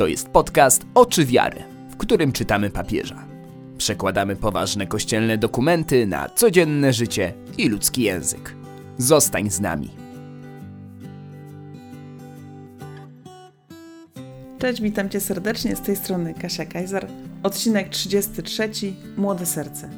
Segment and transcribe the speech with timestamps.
[0.00, 3.24] To jest podcast Oczy Wiary, w którym czytamy papieża.
[3.78, 8.54] Przekładamy poważne kościelne dokumenty na codzienne życie i ludzki język.
[8.98, 9.90] Zostań z nami.
[14.58, 15.76] Cześć, witam Cię serdecznie.
[15.76, 17.06] Z tej strony Kasia Kajzar.
[17.42, 18.70] Odcinek 33.
[19.16, 19.90] Młode serce.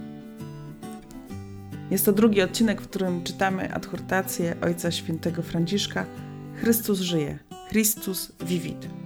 [1.91, 6.07] Jest to drugi odcinek, w którym czytamy adhortację Ojca Świętego Franciszka
[6.61, 7.39] Chrystus żyje.
[7.71, 9.02] Christus vivit.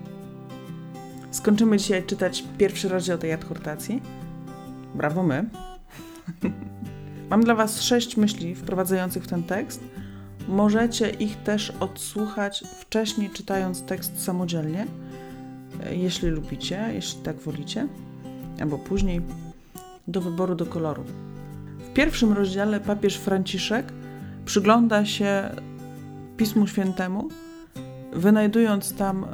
[1.37, 4.03] Skończymy dzisiaj czytać pierwszy rozdział tej adhortacji.
[4.95, 5.45] Brawo my.
[7.31, 9.81] Mam dla Was sześć myśli wprowadzających w ten tekst.
[10.49, 14.87] Możecie ich też odsłuchać wcześniej, czytając tekst samodzielnie,
[15.91, 17.89] jeśli lubicie, jeśli tak wolicie,
[18.61, 19.21] albo później,
[20.09, 21.05] do wyboru do koloru.
[21.79, 23.93] W pierwszym rozdziale papież Franciszek
[24.45, 25.51] przygląda się
[26.37, 27.29] Pismu Świętemu,
[28.13, 29.27] wynajdując tam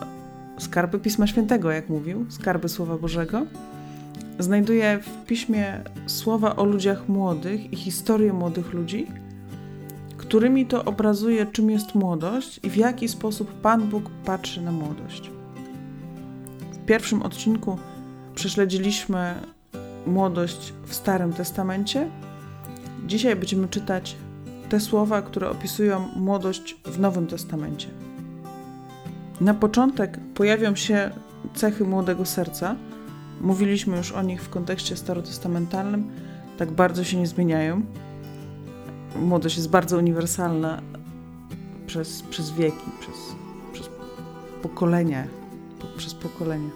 [0.58, 3.47] skarby Pisma Świętego, jak mówił, skarby Słowa Bożego.
[4.39, 9.06] Znajduje w piśmie słowa o ludziach młodych i historię młodych ludzi,
[10.17, 15.30] którymi to obrazuje, czym jest młodość i w jaki sposób Pan Bóg patrzy na młodość.
[16.73, 17.78] W pierwszym odcinku
[18.34, 19.34] prześledziliśmy
[20.06, 22.11] młodość w Starym Testamencie.
[23.06, 24.17] Dzisiaj będziemy czytać
[24.69, 27.89] te słowa, które opisują młodość w Nowym Testamencie.
[29.41, 31.11] Na początek pojawią się
[31.55, 32.77] cechy młodego serca.
[33.41, 36.11] Mówiliśmy już o nich w kontekście starotestamentalnym.
[36.59, 37.83] Tak bardzo się nie zmieniają.
[39.17, 40.83] Młodość jest bardzo uniwersalna
[41.87, 43.17] przez, przez wieki, przez,
[43.73, 43.91] przez
[44.63, 45.27] pokolenia,
[45.97, 46.71] przez pokolenia.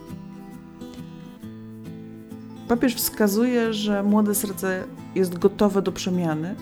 [2.68, 4.84] Papież wskazuje, że młode serce
[5.14, 6.54] jest gotowe do przemiany,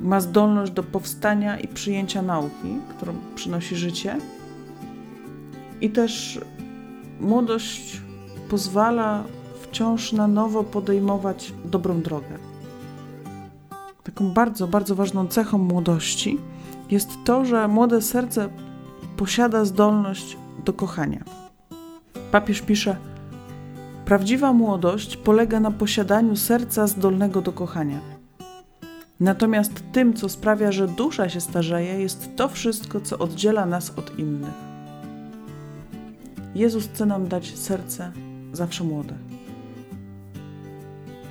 [0.00, 4.18] ma zdolność do powstania i przyjęcia nauki, którą przynosi życie
[5.84, 6.40] i też
[7.20, 8.00] młodość
[8.48, 9.24] pozwala
[9.62, 12.38] wciąż na nowo podejmować dobrą drogę.
[14.02, 16.38] Taką bardzo, bardzo ważną cechą młodości
[16.90, 18.48] jest to, że młode serce
[19.16, 21.24] posiada zdolność do kochania.
[22.32, 22.96] Papież pisze:
[24.04, 28.00] Prawdziwa młodość polega na posiadaniu serca zdolnego do kochania.
[29.20, 34.18] Natomiast tym, co sprawia, że dusza się starzeje, jest to wszystko, co oddziela nas od
[34.18, 34.73] innych.
[36.54, 38.12] Jezus chce nam dać serce
[38.52, 39.14] zawsze młode.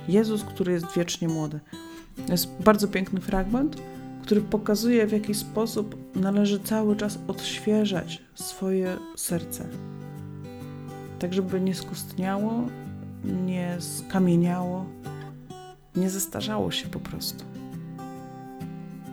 [0.08, 1.60] Jezus, który jest wiecznie młody.
[2.26, 3.76] To jest bardzo piękny fragment,
[4.22, 9.66] który pokazuje, w jaki sposób należy cały czas odświeżać swoje serce.
[11.18, 12.68] Tak, żeby nie skustniało,
[13.24, 14.86] nie skamieniało,
[15.96, 17.44] nie zestarzało się po prostu.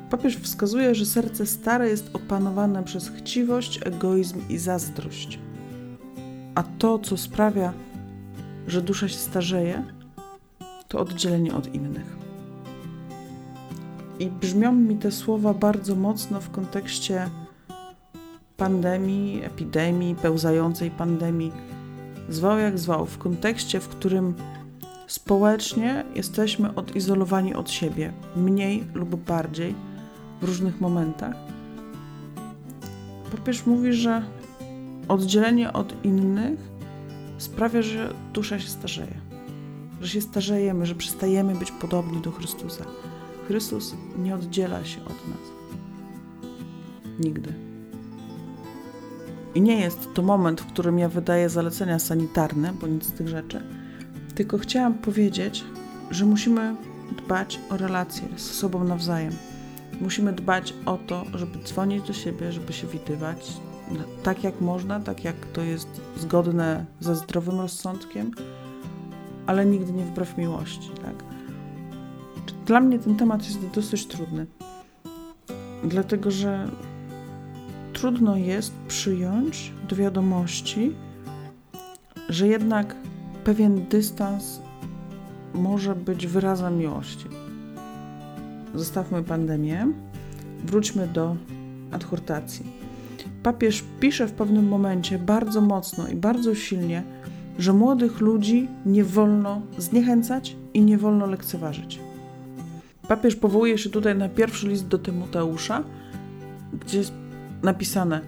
[0.09, 5.39] Papież wskazuje, że serce stare jest opanowane przez chciwość, egoizm i zazdrość
[6.56, 7.73] a to, co sprawia,
[8.67, 9.84] że dusza się starzeje,
[10.88, 12.17] to oddzielenie od innych.
[14.19, 17.29] I brzmią mi te słowa bardzo mocno w kontekście
[18.57, 21.51] pandemii, epidemii, pełzającej pandemii.
[22.29, 24.33] Zwał jak zwał, w kontekście, w którym
[25.07, 29.75] społecznie jesteśmy odizolowani od siebie, mniej lub bardziej
[30.41, 31.35] w różnych momentach.
[33.31, 34.23] Papież mówi, że
[35.11, 36.59] oddzielenie od innych
[37.38, 39.22] sprawia, że dusza się starzeje.
[40.01, 42.85] Że się starzejemy, że przestajemy być podobni do Chrystusa.
[43.47, 45.39] Chrystus nie oddziela się od nas.
[47.19, 47.53] Nigdy.
[49.55, 53.27] I nie jest to moment, w którym ja wydaję zalecenia sanitarne, bo nic z tych
[53.27, 53.61] rzeczy,
[54.35, 55.63] tylko chciałam powiedzieć,
[56.11, 56.75] że musimy
[57.17, 59.33] dbać o relacje z sobą nawzajem.
[60.01, 63.53] Musimy dbać o to, żeby dzwonić do siebie, żeby się widywać,
[64.24, 68.31] tak jak można, tak jak to jest zgodne ze zdrowym rozsądkiem,
[69.47, 70.90] ale nigdy nie wbrew miłości.
[71.02, 71.24] Tak?
[72.66, 74.47] Dla mnie ten temat jest dosyć trudny,
[75.83, 76.69] dlatego że
[77.94, 80.95] trudno jest przyjąć do wiadomości,
[82.30, 82.95] że jednak
[83.44, 84.62] pewien dystans
[85.54, 87.25] może być wyrazem miłości.
[88.75, 89.88] Zostawmy pandemię,
[90.65, 91.36] wróćmy do
[91.92, 92.81] adhortacji
[93.43, 97.03] papież pisze w pewnym momencie bardzo mocno i bardzo silnie,
[97.59, 101.99] że młodych ludzi nie wolno zniechęcać i nie wolno lekceważyć.
[103.07, 105.83] Papież powołuje się tutaj na pierwszy list do Tymoteusza,
[106.73, 107.13] gdzie jest
[107.63, 108.21] napisane: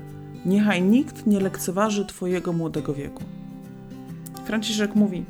[0.45, 3.24] Niechaj nikt nie lekceważy Twojego młodego wieku.
[4.45, 5.25] Franciszek mówi: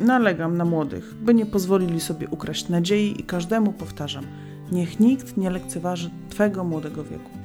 [0.00, 4.24] Nalegam na młodych, by nie pozwolili sobie ukraść nadziei i każdemu powtarzam:
[4.72, 7.43] Niech nikt nie lekceważy Twego młodego wieku.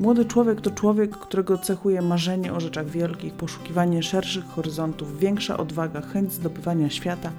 [0.00, 6.00] Młody człowiek to człowiek, którego cechuje marzenie o rzeczach wielkich, poszukiwanie szerszych horyzontów, większa odwaga,
[6.00, 7.30] chęć zdobywania świata,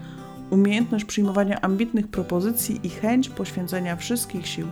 [0.50, 4.68] umiejętność przyjmowania ambitnych propozycji i chęć poświęcenia wszystkich sił,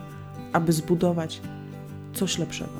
[0.52, 1.40] aby zbudować
[2.14, 2.72] coś lepszego.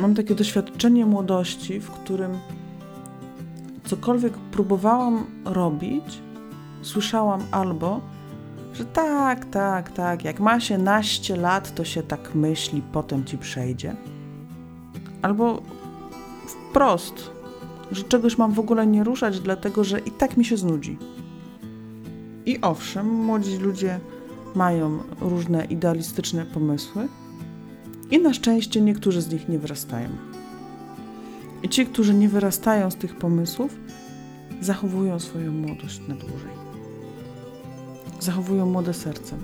[0.00, 2.38] Mam takie doświadczenie młodości, w którym
[3.84, 6.18] cokolwiek próbowałam robić,
[6.82, 8.00] słyszałam albo,
[8.74, 13.38] że tak, tak, tak, jak ma się naście lat, to się tak myśli, potem ci
[13.38, 13.96] przejdzie.
[15.22, 15.62] Albo
[16.46, 17.30] wprost,
[17.92, 20.98] że czegoś mam w ogóle nie ruszać, dlatego że i tak mi się znudzi.
[22.46, 24.00] I owszem, młodzi ludzie
[24.54, 27.08] mają różne idealistyczne pomysły,
[28.10, 30.08] i na szczęście niektórzy z nich nie wyrastają.
[31.62, 33.76] I ci, którzy nie wyrastają z tych pomysłów,
[34.60, 36.71] zachowują swoją młodość na dłużej.
[38.22, 39.36] Zachowują młode serce.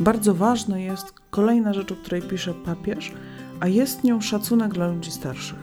[0.00, 3.12] Bardzo ważna jest kolejna rzecz, o której pisze papież,
[3.60, 5.58] a jest nią szacunek dla ludzi starszych.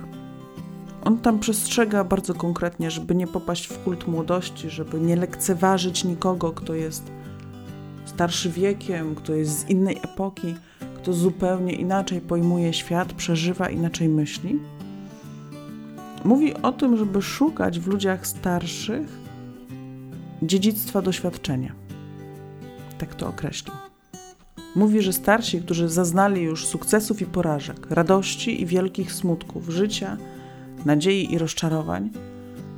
[1.03, 6.51] On tam przestrzega bardzo konkretnie, żeby nie popaść w kult młodości, żeby nie lekceważyć nikogo,
[6.51, 7.11] kto jest
[8.05, 10.55] starszy wiekiem, kto jest z innej epoki,
[10.95, 14.59] kto zupełnie inaczej pojmuje świat, przeżywa, inaczej myśli.
[16.23, 19.25] Mówi o tym, żeby szukać w ludziach starszych
[20.43, 21.75] dziedzictwa doświadczenia.
[22.97, 23.75] Tak to określił.
[24.75, 30.17] Mówi, że starsi, którzy zaznali już sukcesów i porażek, radości i wielkich smutków, życia,
[30.85, 32.09] nadziei i rozczarowań,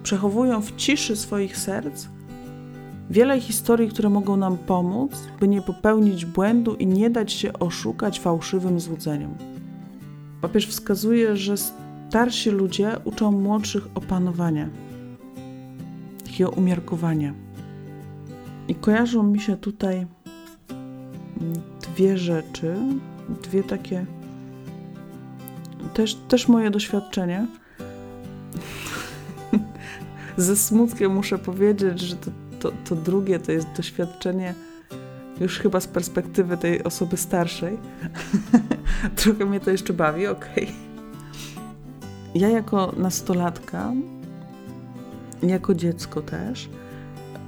[0.03, 2.07] przechowują w ciszy swoich serc
[3.09, 8.19] wiele historii, które mogą nam pomóc, by nie popełnić błędu i nie dać się oszukać
[8.19, 9.35] fałszywym złudzeniom.
[10.41, 14.69] Papież wskazuje, że starsi ludzie uczą młodszych opanowania,
[16.25, 17.46] takiego umiarkowania.
[18.67, 20.07] I kojarzą mi się tutaj
[21.81, 22.75] dwie rzeczy,
[23.43, 24.05] dwie takie
[25.93, 27.47] też, też moje doświadczenia.
[30.37, 34.53] Ze smutkiem muszę powiedzieć, że to, to, to drugie to jest doświadczenie
[35.41, 37.77] już chyba z perspektywy tej osoby starszej.
[39.15, 40.63] Trochę mnie to jeszcze bawi, okej.
[40.63, 40.73] Okay.
[42.35, 43.91] Ja jako nastolatka,
[45.43, 46.69] jako dziecko też,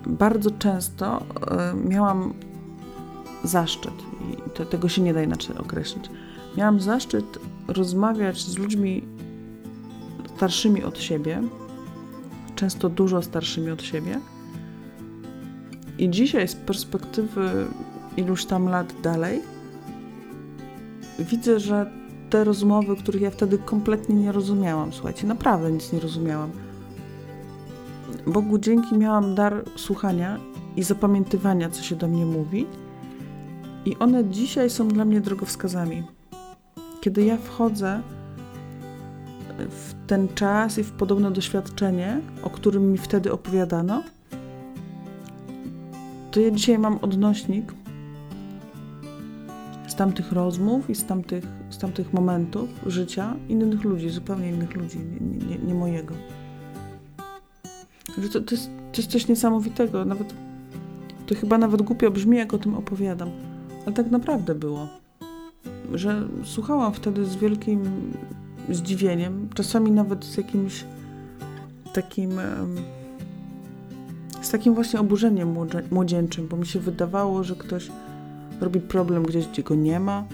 [0.08, 1.24] bardzo często
[1.84, 2.34] y, miałam
[3.44, 3.94] zaszczyt,
[4.30, 6.10] i to, tego się nie da inaczej określić,
[6.58, 9.04] miałam zaszczyt rozmawiać z ludźmi
[10.36, 11.44] starszymi od siebie,
[12.56, 14.20] często dużo starszymi od siebie.
[15.98, 17.66] I dzisiaj z perspektywy
[18.18, 19.42] iluś tam lat dalej,
[21.20, 21.92] widzę, że
[22.30, 26.52] te rozmowy, których ja wtedy kompletnie nie rozumiałam, słuchajcie, naprawdę nic nie rozumiałam.
[28.28, 30.40] Bogu dzięki miałam dar słuchania
[30.76, 32.66] i zapamiętywania, co się do mnie mówi,
[33.86, 36.04] i one dzisiaj są dla mnie drogowskazami.
[37.02, 38.02] Kiedy ja wchodzę
[39.70, 44.04] w ten czas i w podobne doświadczenie, o którym mi wtedy opowiadano,
[46.32, 47.74] to ja dzisiaj mam odnośnik
[49.88, 55.00] z tamtych rozmów i z tamtych, z tamtych momentów życia innych ludzi, zupełnie innych ludzi,
[55.00, 56.16] nie, nie, nie mojego.
[58.18, 60.34] Że to, to, jest, to jest coś niesamowitego, nawet
[61.26, 63.30] to chyba nawet głupio brzmi, jak o tym opowiadam,
[63.86, 64.88] ale tak naprawdę było.
[65.94, 67.82] Że słuchałam wtedy z wielkim
[68.70, 70.86] zdziwieniem, czasami nawet z jakimś
[71.94, 72.32] takim
[74.42, 75.56] z takim właśnie oburzeniem
[75.92, 77.92] młodzieńczym, bo mi się wydawało, że ktoś
[78.62, 80.26] robi problem gdzieś, gdzie go nie ma,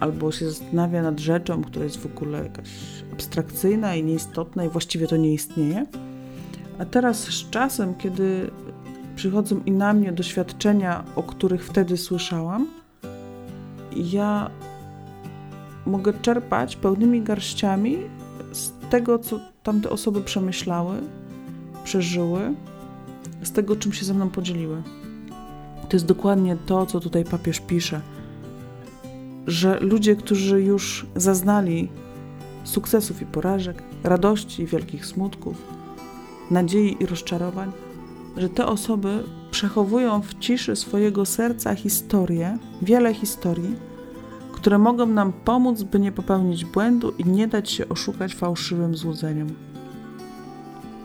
[0.00, 2.68] albo się zastanawia nad rzeczą, która jest w ogóle jakaś
[3.12, 5.86] abstrakcyjna i nieistotna i właściwie to nie istnieje.
[6.78, 8.50] A teraz z czasem, kiedy
[9.16, 12.66] przychodzą i na mnie doświadczenia, o których wtedy słyszałam,
[13.96, 14.50] ja
[15.86, 17.98] mogę czerpać pełnymi garściami
[18.52, 20.96] z tego, co tamte osoby przemyślały,
[21.84, 22.40] przeżyły,
[23.42, 24.82] z tego, czym się ze mną podzieliły.
[25.88, 28.00] To jest dokładnie to, co tutaj papież pisze,
[29.46, 31.88] że ludzie, którzy już zaznali
[32.64, 35.62] sukcesów i porażek, radości i wielkich smutków,
[36.50, 37.72] nadziei i rozczarowań,
[38.36, 43.76] że te osoby przechowują w ciszy swojego serca historie, wiele historii,
[44.52, 49.48] które mogą nam pomóc, by nie popełnić błędu i nie dać się oszukać fałszywym złudzeniom.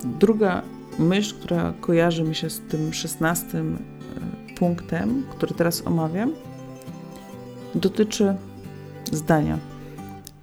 [0.03, 0.61] Druga
[0.99, 6.31] myśl, która kojarzy mi się z tym szesnastym e, punktem, który teraz omawiam,
[7.75, 8.35] dotyczy
[9.11, 9.57] zdania.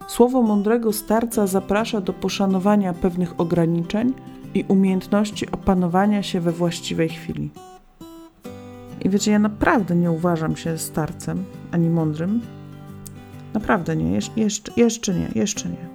[0.09, 4.13] Słowo mądrego starca zaprasza do poszanowania pewnych ograniczeń
[4.55, 7.51] i umiejętności opanowania się we właściwej chwili.
[9.05, 12.41] I wiecie, ja naprawdę nie uważam się starcem ani mądrym.
[13.55, 15.89] Naprawdę nie, Jesz jeszcze, jeszcze nie, jeszcze nie.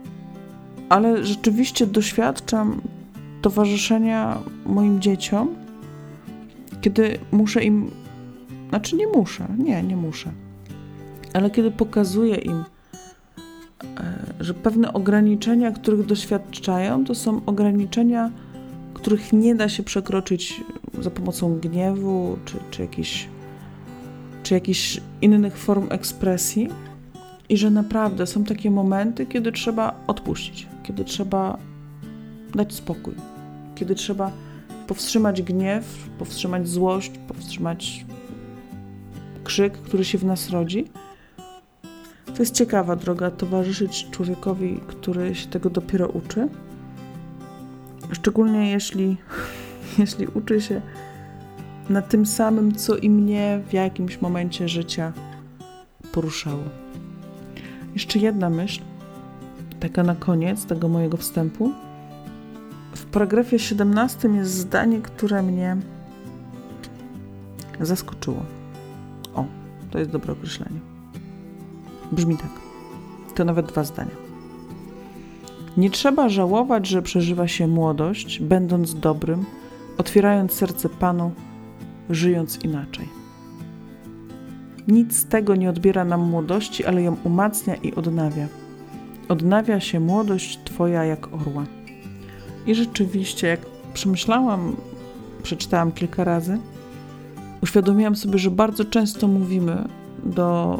[0.90, 2.82] Ale rzeczywiście doświadczam
[3.42, 5.56] towarzyszenia moim dzieciom,
[6.82, 7.92] kiedy muszę im,
[8.70, 10.32] znaczy nie muszę, nie, nie muszę,
[11.34, 12.64] ale kiedy pokazuję im,
[14.40, 18.32] że pewne ograniczenia, których doświadczają, to są ograniczenia,
[18.94, 20.64] których nie da się przekroczyć
[21.00, 23.28] za pomocą gniewu czy, czy, jakichś,
[24.44, 26.70] czy jakichś innych form ekspresji.
[27.50, 31.58] I że naprawdę są takie momenty, kiedy trzeba odpuścić, kiedy trzeba
[32.56, 33.14] dać spokój,
[33.76, 34.32] kiedy trzeba
[34.88, 38.06] powstrzymać gniew, powstrzymać złość, powstrzymać
[39.44, 40.86] krzyk, który się w nas rodzi.
[42.36, 46.48] To jest ciekawa droga towarzyszyć człowiekowi, który się tego dopiero uczy.
[48.12, 49.18] Szczególnie jeśli,
[50.00, 50.82] jeśli uczy się
[51.90, 55.14] na tym samym, co i mnie w jakimś momencie życia
[56.12, 56.64] poruszało.
[57.94, 58.82] Jeszcze jedna myśl,
[59.80, 61.72] taka na koniec tego mojego wstępu.
[62.96, 65.78] W paragrafie 17 jest zdanie, które mnie
[67.80, 68.46] zaskoczyło.
[69.36, 69.46] O,
[69.92, 70.91] to jest dobre określenie.
[72.12, 72.52] Brzmi tak.
[73.36, 74.16] To nawet dwa zdania.
[75.78, 79.46] Nie trzeba żałować, że przeżywa się młodość, będąc dobrym,
[79.98, 81.32] otwierając serce Panu,
[82.10, 83.10] żyjąc inaczej.
[84.88, 88.48] Nic z tego nie odbiera nam młodości, ale ją umacnia i odnawia.
[89.30, 91.66] Odnawia się młodość Twoja jak orła.
[92.68, 93.60] I rzeczywiście, jak
[93.94, 94.76] przemyślałam,
[95.44, 96.60] przeczytałam kilka razy,
[97.64, 99.88] uświadomiłam sobie, że bardzo często mówimy
[100.24, 100.80] do,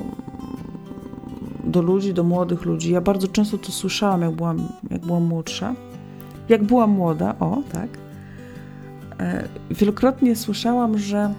[1.72, 2.92] do ludzi, do młodych ludzi.
[2.92, 5.76] Ja bardzo często to słyszałam, jak byłam, jak byłam młodsza.
[6.50, 7.90] Jak byłam młoda, o tak.
[9.20, 11.34] E, wielokrotnie słyszałam, że,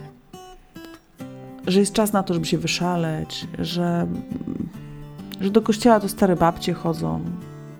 [1.67, 4.07] że jest czas na to, żeby się wyszaleć, że,
[5.41, 7.21] że do kościoła to stare babcie chodzą,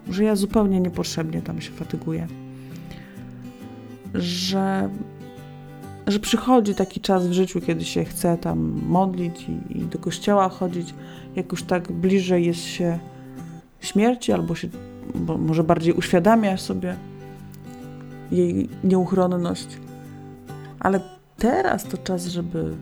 [0.10, 2.28] że ja zupełnie niepotrzebnie tam się fatyguję
[4.14, 4.90] że,
[6.14, 10.50] że przychodzi taki czas w życiu, kiedy się chce tam modlić i, i do kościoła
[10.50, 10.94] chodzić,
[11.36, 13.00] jak już tak bliżej jest się
[13.80, 14.70] śmierci, albo się
[15.16, 16.96] bo może bardziej uświadamia sobie
[18.32, 19.68] jej nieuchronność.
[20.80, 21.02] Ale
[21.38, 22.76] teraz to czas, żeby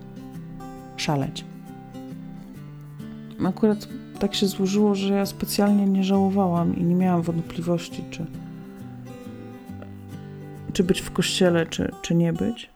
[0.98, 1.46] szaleć.
[3.46, 3.88] Akurat
[4.20, 8.26] tak się złożyło, że ja specjalnie nie żałowałam i nie miałam wątpliwości, czy,
[10.74, 12.70] czy być w kościele, czy, czy nie być.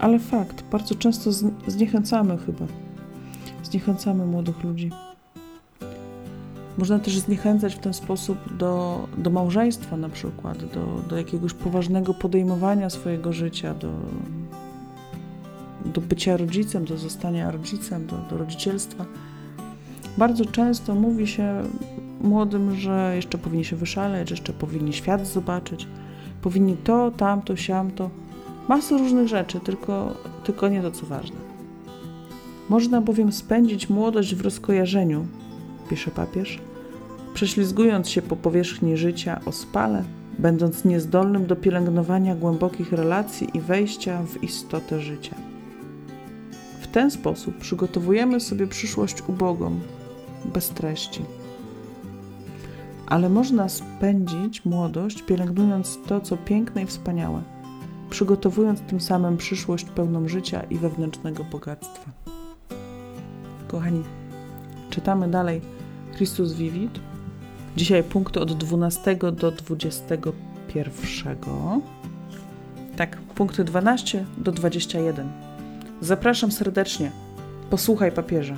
[0.00, 1.30] Ale fakt, bardzo często
[1.66, 2.64] zniechęcamy chyba.
[3.62, 4.90] Zniechęcamy młodych ludzi.
[6.78, 12.14] Można też zniechęcać w ten sposób do, do małżeństwa, na przykład, do, do jakiegoś poważnego
[12.14, 13.90] podejmowania swojego życia, do,
[15.84, 19.04] do bycia rodzicem, do zostania rodzicem, do, do rodzicielstwa.
[20.18, 21.62] Bardzo często mówi się
[22.20, 25.86] młodym, że jeszcze powinni się wyszaleć, że jeszcze powinni świat zobaczyć,
[26.42, 28.10] powinni to, tamto, siamto.
[28.68, 31.36] Masę różnych rzeczy, tylko, tylko nie to, co ważne.
[32.68, 35.26] Można bowiem spędzić młodość w rozkojarzeniu,
[35.90, 36.60] pisze papież,
[37.34, 40.04] prześlizgując się po powierzchni życia o spale,
[40.38, 45.36] będąc niezdolnym do pielęgnowania głębokich relacji i wejścia w istotę życia.
[46.80, 49.80] W ten sposób przygotowujemy sobie przyszłość ubogą,
[50.54, 51.22] bez treści
[53.08, 57.42] ale można spędzić młodość pielęgnując to, co piękne i wspaniałe,
[58.10, 62.10] przygotowując tym samym przyszłość pełną życia i wewnętrznego bogactwa.
[63.68, 64.02] Kochani,
[64.90, 65.60] czytamy dalej
[66.14, 67.00] Chrystus Vivit.
[67.76, 70.92] Dzisiaj punkty od 12 do 21.
[72.96, 75.28] Tak, punkty 12 do 21.
[76.00, 77.10] Zapraszam serdecznie.
[77.70, 78.56] Posłuchaj papieża.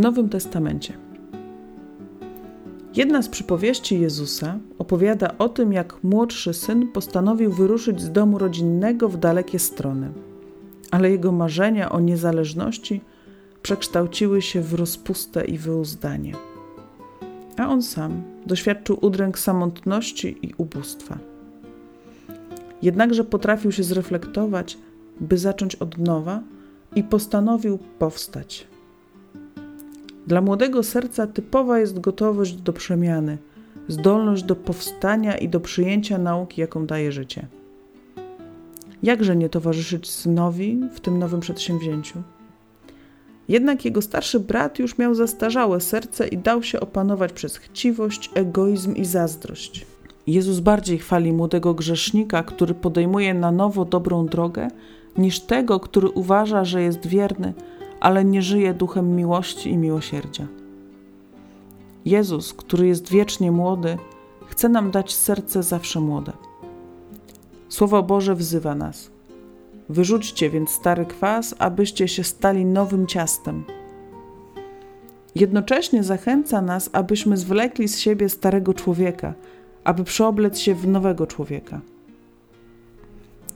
[0.00, 0.92] Nowym Testamencie.
[2.96, 9.08] Jedna z przypowieści Jezusa opowiada o tym, jak młodszy syn postanowił wyruszyć z domu rodzinnego
[9.08, 10.12] w dalekie strony,
[10.90, 13.00] ale jego marzenia o niezależności
[13.62, 16.34] przekształciły się w rozpustę i wyuzdanie.
[17.56, 21.18] A on sam doświadczył udręk samotności i ubóstwa.
[22.82, 24.78] Jednakże potrafił się zreflektować,
[25.20, 26.42] by zacząć od nowa
[26.96, 28.69] i postanowił powstać.
[30.26, 33.38] Dla młodego serca typowa jest gotowość do przemiany,
[33.88, 37.46] zdolność do powstania i do przyjęcia nauki, jaką daje życie.
[39.02, 42.22] Jakże nie towarzyszyć synowi w tym nowym przedsięwzięciu?
[43.48, 48.94] Jednak jego starszy brat już miał zastarzałe serce i dał się opanować przez chciwość, egoizm
[48.94, 49.86] i zazdrość.
[50.26, 54.68] Jezus bardziej chwali młodego grzesznika, który podejmuje na nowo dobrą drogę,
[55.18, 57.54] niż tego, który uważa, że jest wierny,
[58.00, 60.46] ale nie żyje duchem miłości i miłosierdzia.
[62.04, 63.98] Jezus, który jest wiecznie młody,
[64.46, 66.32] chce nam dać serce zawsze młode.
[67.68, 69.10] Słowo Boże wzywa nas.
[69.88, 73.64] Wyrzućcie więc stary kwas, abyście się stali nowym ciastem.
[75.34, 79.34] Jednocześnie zachęca nas, abyśmy zwlekli z siebie starego człowieka,
[79.84, 81.80] aby przeoblec się w nowego człowieka.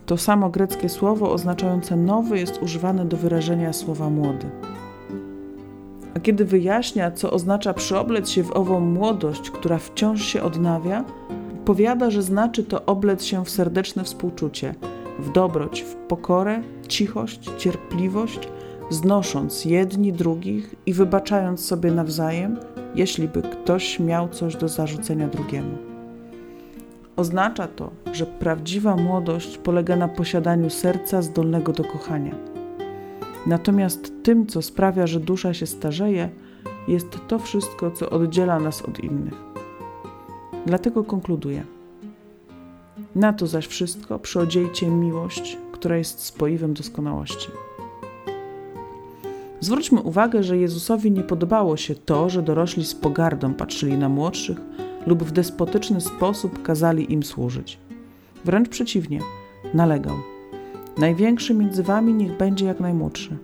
[0.06, 4.46] To samo greckie słowo oznaczające nowy jest używane do wyrażenia słowa młody.
[6.16, 11.04] A kiedy wyjaśnia, co oznacza przyoblec się w ową młodość, która wciąż się odnawia,
[11.64, 14.75] powiada, że znaczy to oblec się w serdeczne współczucie,
[15.18, 18.49] w dobroć, w pokorę, cichość, cierpliwość,
[18.90, 22.56] znosząc jedni drugich i wybaczając sobie nawzajem,
[22.94, 25.76] jeśli by ktoś miał coś do zarzucenia drugiemu.
[27.16, 32.35] Oznacza to, że prawdziwa młodość polega na posiadaniu serca zdolnego do kochania.
[33.47, 36.30] Natomiast tym, co sprawia, że dusza się starzeje,
[36.88, 39.35] jest to wszystko, co oddziela nas od innych.
[40.66, 41.64] Dlatego konkluduję.
[43.14, 47.49] Na to zaś wszystko przyodziejcie miłość, która jest spoiwem doskonałości.
[49.61, 54.61] Zwróćmy uwagę, że Jezusowi nie podobało się to, że dorośli z pogardą patrzyli na młodszych
[55.06, 57.78] lub w despotyczny sposób kazali im służyć.
[58.44, 59.20] Wręcz przeciwnie,
[59.75, 60.16] nalegał.
[60.99, 63.37] Największy między wami niech będzie jak najmłodszy.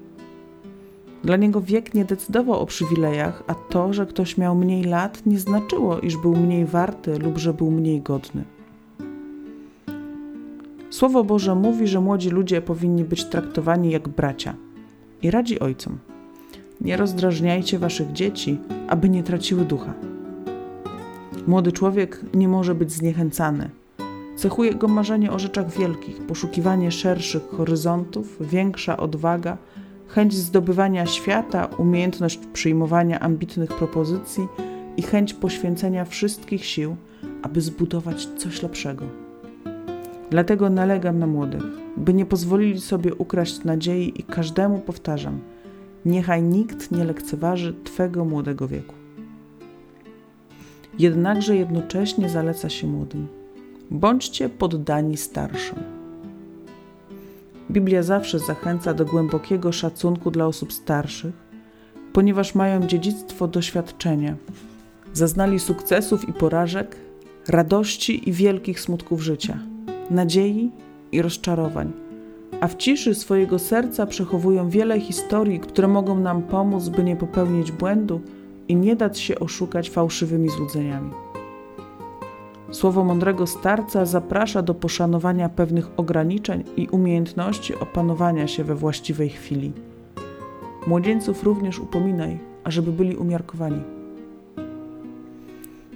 [1.25, 5.39] Dla niego wiek nie decydował o przywilejach, a to, że ktoś miał mniej lat, nie
[5.39, 8.45] znaczyło, iż był mniej warty lub że był mniej godny.
[10.91, 14.55] Słowo Boże mówi, że młodzi ludzie powinni być traktowani jak bracia
[15.23, 15.99] i radzi ojcom.
[16.81, 19.95] Nie rozdrażniajcie waszych dzieci, aby nie traciły ducha.
[21.51, 23.71] Młody człowiek nie może być zniechęcany.
[24.37, 29.57] Cechuje go marzenie o rzeczach wielkich, poszukiwanie szerszych horyzontów, większa odwaga,
[30.07, 34.49] chęć zdobywania świata, umiejętność przyjmowania ambitnych propozycji
[34.97, 36.97] i chęć poświęcenia wszystkich sił,
[37.43, 39.05] aby zbudować coś lepszego.
[40.31, 41.65] Dlatego nalegam na młodych,
[41.97, 45.41] by nie pozwolili sobie ukraść nadziei i każdemu powtarzam:
[46.05, 49.00] niechaj nikt nie lekceważy Twego młodego wieku
[51.01, 53.29] jednakże jednocześnie zaleca się młodym.
[53.91, 55.79] Bądźcie poddani starszym.
[57.71, 61.35] Biblia zawsze zachęca do głębokiego szacunku dla osób starszych,
[62.13, 64.37] ponieważ mają dziedzictwo doświadczenia.
[65.13, 66.97] Zaznali sukcesów i porażek,
[67.49, 69.59] radości i wielkich smutków życia,
[70.11, 70.71] nadziei
[71.13, 71.93] i rozczarowań,
[72.61, 77.73] a w ciszy swojego serca przechowują wiele historii, które mogą nam pomóc, by nie popełnić
[77.73, 78.21] błędu
[78.71, 81.11] i nie dać się oszukać fałszywymi złudzeniami.
[82.71, 89.73] Słowo mądrego starca zaprasza do poszanowania pewnych ograniczeń i umiejętności opanowania się we właściwej chwili.
[90.87, 93.83] Młodzieńców również upominaj, ażeby byli umiarkowani.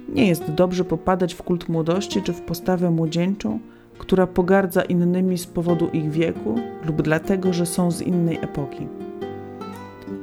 [0.09, 3.59] Nie jest dobrze popadać w kult młodości czy w postawę młodzieńczą,
[3.97, 8.87] która pogardza innymi z powodu ich wieku lub dlatego, że są z innej epoki.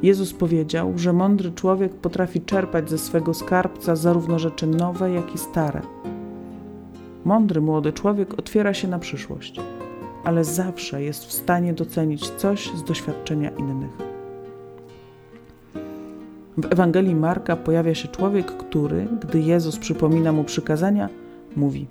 [0.03, 5.38] Jezus powiedział, że mądry człowiek potrafi czerpać ze swego skarbca zarówno rzeczy nowe, jak i
[5.38, 5.83] stare.
[7.25, 9.61] Mądry młody człowiek otwiera się na przyszłość,
[10.25, 14.12] ale zawsze jest w stanie docenić coś z doświadczenia innych.
[16.57, 21.09] W Ewangelii Marka pojawia się człowiek, który, gdy Jezus przypomina mu przykazania,
[21.57, 21.87] mówi: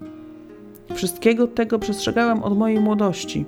[0.93, 3.45] Wszystkiego tego przestrzegałem od mojej młodości.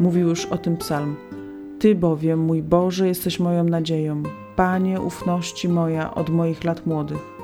[0.00, 1.16] Mówił już o tym psalm.
[1.78, 4.22] Ty bowiem, mój Boże, jesteś moją nadzieją,
[4.56, 7.36] Panie ufności moja od moich lat młodych.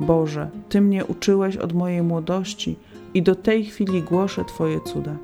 [0.00, 2.76] Boże, Ty mnie uczyłeś od mojej młodości
[3.14, 5.16] i do tej chwili głoszę Twoje cuda.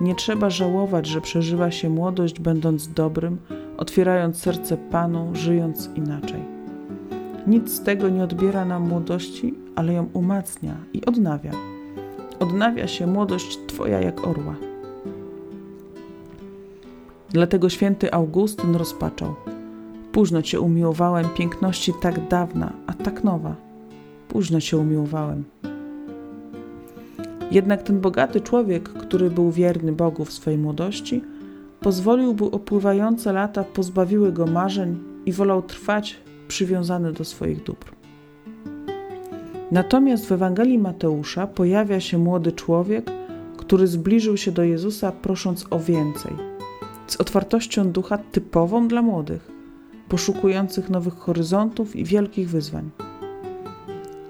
[0.00, 3.38] Nie trzeba żałować, że przeżywa się młodość, będąc dobrym,
[3.76, 6.40] otwierając serce Panu, żyjąc inaczej.
[7.46, 11.52] Nic z tego nie odbiera nam młodości, ale ją umacnia i odnawia.
[12.40, 14.69] Odnawia się młodość Twoja jak orła.
[17.32, 19.34] Dlatego święty Augustyn rozpaczał.
[20.12, 23.56] Późno cię umiłowałem, piękności tak dawna, a tak nowa.
[24.28, 25.44] Późno cię umiłowałem.
[27.50, 31.22] Jednak ten bogaty człowiek, który był wierny Bogu w swojej młodości,
[31.80, 36.16] pozwolił, by opływające lata pozbawiły go marzeń i wolał trwać
[36.48, 37.92] przywiązany do swoich dóbr.
[39.70, 43.10] Natomiast w Ewangelii Mateusza pojawia się młody człowiek,
[43.56, 46.32] który zbliżył się do Jezusa prosząc o więcej–
[47.10, 49.50] z otwartością ducha typową dla młodych,
[50.08, 52.90] poszukujących nowych horyzontów i wielkich wyzwań.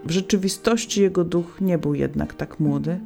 [0.05, 3.01] W rzeczywistości jego duch nie był jednak tak młody,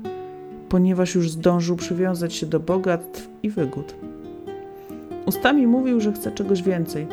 [0.69, 3.95] ponieważ już zdążył przywiązać się do bogactw i wygód.
[5.27, 7.07] Ustami mówił, że chce czegoś więcej,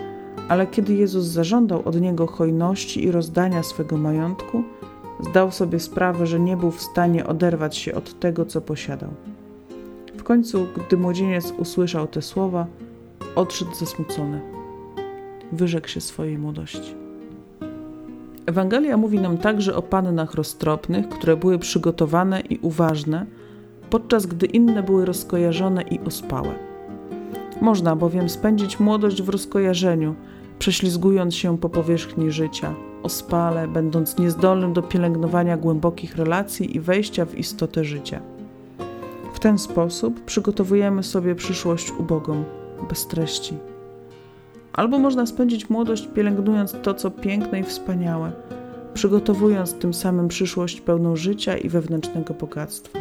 [0.49, 4.63] ale kiedy Jezus zażądał od niego hojności i rozdania swego majątku,
[5.29, 9.09] zdał sobie sprawę, że nie był w stanie oderwać się od tego, co posiadał.
[10.21, 12.67] W końcu, gdy młodzieniec usłyszał te słowa,
[13.35, 14.41] odszedł zasmucony.
[15.51, 16.95] Wyrzekł się swojej młodości.
[18.45, 23.25] Ewangelia mówi nam także o pannach roztropnych, które były przygotowane i uważne,
[23.89, 26.53] podczas gdy inne były rozkojarzone i ospałe.
[27.61, 30.15] Można bowiem spędzić młodość w rozkojarzeniu,
[30.59, 37.35] prześlizgując się po powierzchni życia, ospale, będąc niezdolnym do pielęgnowania głębokich relacji i wejścia w
[37.35, 38.21] istotę życia.
[39.41, 42.43] Ten sposób przygotowujemy sobie przyszłość ubogą,
[42.89, 43.53] bez treści.
[44.73, 48.31] Albo można spędzić młodość pielęgnując to, co piękne i wspaniałe,
[48.93, 52.99] przygotowując tym samym przyszłość pełną życia i wewnętrznego bogactwa.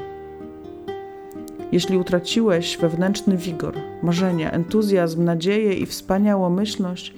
[1.73, 7.15] Jeśli utraciłeś wewnętrzny wigor, marzenia, entuzjazm, nadzieję i wspaniałomyślność,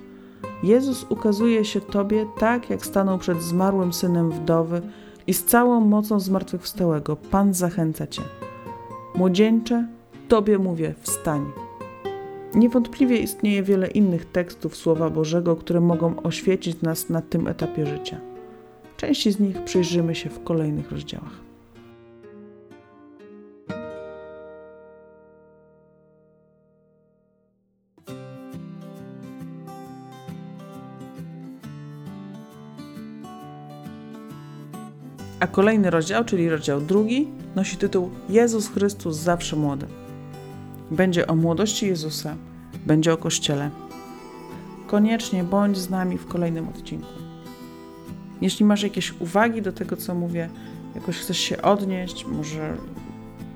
[0.63, 4.83] Jezus ukazuje się Tobie tak, jak stanął przed zmarłym synem wdowy
[5.27, 8.23] i z całą mocą zmartwychwstałego Pan zachęca Cię.
[9.14, 9.87] Młodzieńcze,
[10.29, 11.44] Tobie mówię, wstań.
[12.55, 18.20] Niewątpliwie istnieje wiele innych tekstów Słowa Bożego, które mogą oświecić nas na tym etapie życia.
[18.96, 21.52] Części z nich przyjrzymy się w kolejnych rozdziałach.
[35.43, 39.87] A kolejny rozdział, czyli rozdział drugi, nosi tytuł Jezus Chrystus zawsze młody.
[40.91, 42.37] Będzie o młodości Jezusa,
[42.87, 43.71] będzie o Kościele.
[44.87, 47.09] Koniecznie bądź z nami w kolejnym odcinku.
[48.41, 50.49] Jeśli masz jakieś uwagi do tego, co mówię,
[50.95, 52.77] jakoś chcesz się odnieść, może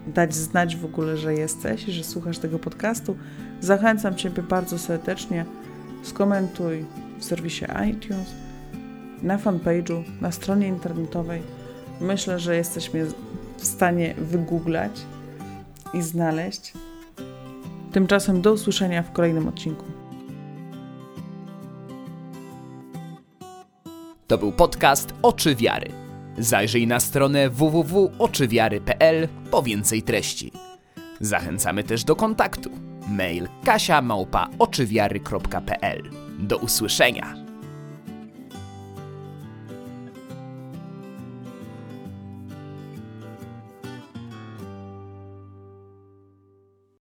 [0.07, 3.17] dać znać w ogóle, że jesteś, że słuchasz tego podcastu,
[3.61, 5.45] zachęcam Ciebie bardzo serdecznie.
[6.03, 6.85] Skomentuj
[7.19, 8.35] w serwisie iTunes,
[9.23, 11.56] na fanpage'u, na stronie internetowej
[12.01, 13.07] Myślę, że jesteśmy
[13.57, 14.93] w stanie wygooglać
[15.95, 16.73] i znaleźć.
[17.93, 19.85] Tymczasem do usłyszenia w kolejnym odcinku.
[24.27, 25.91] To był podcast Oczy Wiary.
[26.39, 30.53] Zajrzyj na stronę www.oczywiary.pl po więcej treści.
[31.21, 32.71] Zachęcamy też do kontaktu.
[33.09, 34.03] Mail kasia
[36.39, 37.46] Do usłyszenia.